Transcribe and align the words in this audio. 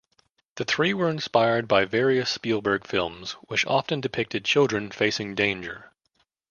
The 0.55 0.65
three 0.65 0.95
were 0.95 1.11
inspired 1.11 1.67
by 1.67 1.85
various 1.85 2.27
Spielberg 2.31 2.87
films 2.87 3.33
which 3.45 3.67
often 3.67 4.01
depicted 4.01 4.43
children 4.43 4.89
facing 4.89 5.35
danger. 5.35 5.91